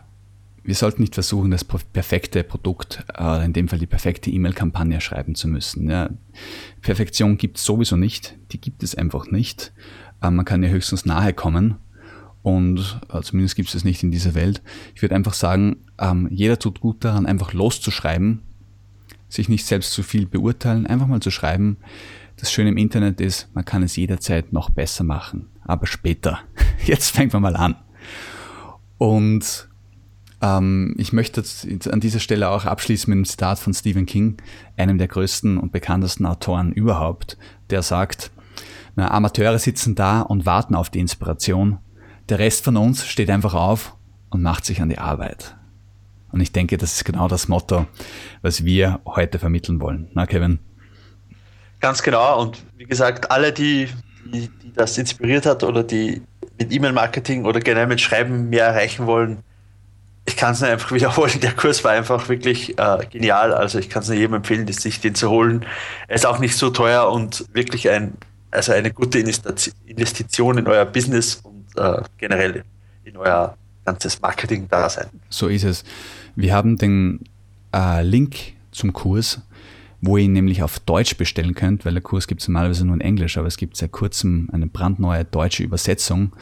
[0.62, 5.35] wir sollten nicht versuchen, das perfekte Produkt, äh, in dem Fall die perfekte E-Mail-Kampagne schreiben
[5.35, 5.90] zu müssen.
[5.90, 6.11] Ja.
[6.81, 9.72] Perfektion gibt es sowieso nicht, die gibt es einfach nicht.
[10.22, 11.79] Äh, man kann ja höchstens nahe kommen
[12.42, 14.62] und äh, zumindest gibt es es nicht in dieser Welt.
[14.94, 18.42] Ich würde einfach sagen, ähm, jeder tut gut daran, einfach loszuschreiben,
[19.29, 21.76] sich nicht selbst zu viel beurteilen, einfach mal zu schreiben.
[22.37, 26.40] Das Schöne im Internet ist, man kann es jederzeit noch besser machen, aber später.
[26.85, 27.76] Jetzt fängt man mal an.
[28.96, 29.68] Und
[30.40, 31.44] ähm, ich möchte
[31.90, 34.38] an dieser Stelle auch abschließen mit einem Zitat von Stephen King,
[34.79, 37.37] einem der größten und bekanntesten Autoren überhaupt,
[37.68, 38.31] der sagt,
[38.96, 41.79] na, Amateure sitzen da und warten auf die Inspiration,
[42.31, 43.97] der Rest von uns steht einfach auf
[44.31, 45.57] und macht sich an die Arbeit.
[46.33, 47.87] Und ich denke, das ist genau das Motto,
[48.43, 50.09] was wir heute vermitteln wollen.
[50.14, 50.61] Na, Kevin?
[51.81, 52.40] Ganz genau.
[52.40, 53.88] Und wie gesagt, alle, die,
[54.33, 56.23] die, die das inspiriert hat oder die
[56.59, 59.38] mit E-Mail-Marketing oder generell mit Schreiben mehr erreichen wollen,
[60.27, 61.40] ich kann es nur einfach wiederholen.
[61.40, 63.53] Der Kurs war einfach wirklich äh, genial.
[63.53, 65.66] Also ich kann es nur jedem empfehlen, sich den zu holen.
[66.07, 68.12] Er ist auch nicht so teuer und wirklich ein,
[68.53, 71.43] also eine gute Investition in euer Business
[71.76, 72.64] äh, generell
[73.04, 75.06] in euer ganzes Marketing da sein.
[75.28, 75.85] So ist es.
[76.37, 77.20] Wir haben den
[77.74, 78.37] äh, Link
[78.70, 79.40] zum Kurs,
[80.00, 82.94] wo ihr ihn nämlich auf Deutsch bestellen könnt, weil der Kurs gibt es normalerweise nur
[82.94, 86.33] in Englisch, aber es gibt seit kurzem eine brandneue deutsche Übersetzung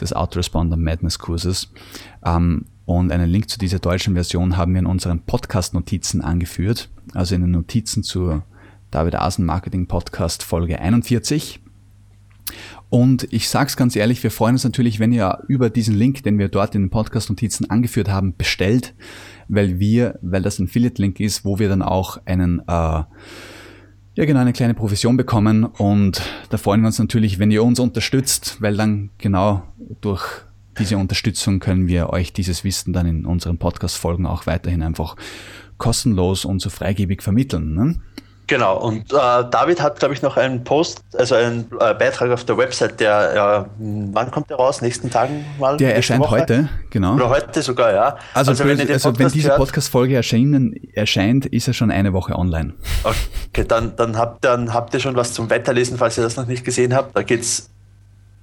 [0.00, 1.72] des Autoresponder Madness Kurses.
[2.24, 7.34] Ähm, und einen Link zu dieser deutschen Version haben wir in unseren Podcast-Notizen angeführt, also
[7.34, 8.44] in den Notizen zur
[8.90, 11.60] David Asen Marketing Podcast Folge 41.
[12.90, 16.22] Und ich sage es ganz ehrlich, wir freuen uns natürlich, wenn ihr über diesen Link,
[16.22, 18.94] den wir dort in den Podcast-Notizen angeführt haben, bestellt,
[19.48, 23.06] weil wir, weil das ein Affiliate-Link ist, wo wir dann auch einen, äh, ja
[24.16, 25.64] genau, eine kleine Provision bekommen.
[25.64, 29.64] Und da freuen wir uns natürlich, wenn ihr uns unterstützt, weil dann genau
[30.00, 30.24] durch
[30.78, 35.16] diese Unterstützung können wir euch dieses Wissen dann in unseren Podcast-Folgen auch weiterhin einfach
[35.76, 37.74] kostenlos und so freigebig vermitteln.
[37.74, 38.00] Ne?
[38.48, 39.16] Genau, und äh,
[39.50, 43.66] David hat, glaube ich, noch einen Post, also einen äh, Beitrag auf der Website, der,
[43.68, 44.80] äh, wann kommt der raus?
[44.80, 45.76] Nächsten Tagen mal?
[45.76, 46.40] Der erscheint Woche?
[46.40, 47.16] heute, genau.
[47.16, 48.16] Oder heute sogar, ja.
[48.32, 52.72] Also, also wenn, also wenn diese Podcast-Folge erscheint, ist er schon eine Woche online.
[53.04, 56.46] Okay, dann, dann, habt, dann habt ihr schon was zum Weiterlesen, falls ihr das noch
[56.46, 57.14] nicht gesehen habt.
[57.14, 57.68] Da geht es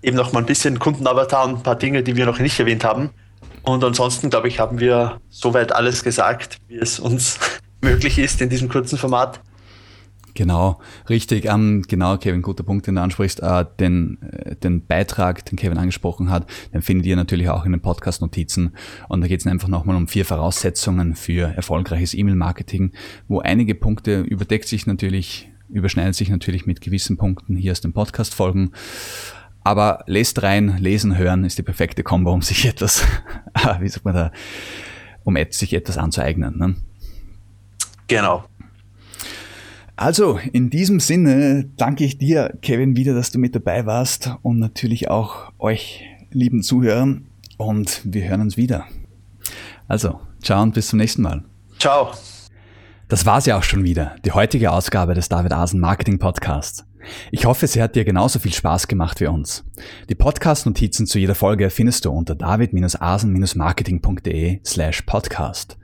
[0.03, 2.83] eben noch mal ein bisschen Kundenavatar und ein paar Dinge, die wir noch nicht erwähnt
[2.83, 3.09] haben.
[3.63, 7.39] Und ansonsten, glaube ich, haben wir soweit alles gesagt, wie es uns
[7.81, 9.39] möglich ist in diesem kurzen Format.
[10.35, 11.45] Genau, richtig.
[11.45, 13.41] Ähm, genau, Kevin, guter Punkt, den du ansprichst.
[13.41, 17.71] Äh, den, äh, den Beitrag, den Kevin angesprochen hat, den findet ihr natürlich auch in
[17.71, 18.75] den Podcast-Notizen.
[19.07, 22.91] Und da geht es einfach nochmal um vier Voraussetzungen für erfolgreiches E-Mail-Marketing,
[23.29, 27.93] wo einige Punkte überdeckt sich natürlich, überschneidet sich natürlich mit gewissen Punkten hier aus den
[27.93, 28.71] Podcast-Folgen.
[29.63, 33.05] Aber lest rein, lesen, hören ist die perfekte Kombo, um sich etwas,
[33.79, 34.31] wie sagt man da,
[35.23, 36.57] um sich etwas anzueignen.
[36.57, 36.75] Ne?
[38.07, 38.43] Genau.
[39.97, 44.59] Also, in diesem Sinne danke ich dir, Kevin, wieder, dass du mit dabei warst und
[44.59, 47.27] natürlich auch euch, lieben Zuhörern.
[47.57, 48.85] Und wir hören uns wieder.
[49.87, 51.45] Also, ciao und bis zum nächsten Mal.
[51.79, 52.11] Ciao.
[53.07, 56.83] Das war's ja auch schon wieder, die heutige Ausgabe des David Asen Marketing Podcasts.
[57.31, 59.63] Ich hoffe, sie hat dir genauso viel Spaß gemacht wie uns.
[60.09, 65.77] Die Podcast-Notizen zu jeder Folge findest du unter david-asen-marketing.de slash podcast.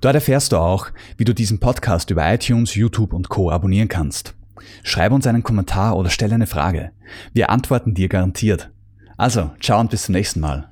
[0.00, 3.50] Dort erfährst du auch, wie du diesen Podcast über iTunes, YouTube und Co.
[3.50, 4.34] abonnieren kannst.
[4.82, 6.92] Schreib uns einen Kommentar oder stelle eine Frage.
[7.32, 8.70] Wir antworten dir garantiert.
[9.16, 10.67] Also, ciao und bis zum nächsten Mal.